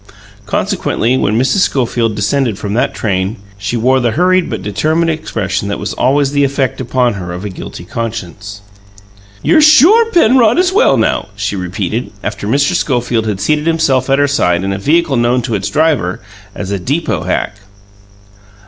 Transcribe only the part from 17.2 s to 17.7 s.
hack".